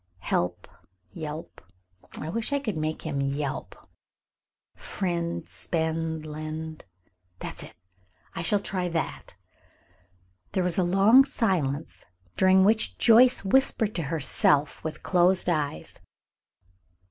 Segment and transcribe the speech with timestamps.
[0.21, 0.67] Help
[1.11, 1.61] yelp
[2.19, 3.87] (I wish I could make him yelp),
[4.75, 6.85] friend spend lend,
[7.37, 7.75] that's it.
[8.33, 9.35] I shall try that."
[10.53, 12.03] There was a long silence,
[12.35, 15.99] during which Joyce whispered to herself with closed eyes.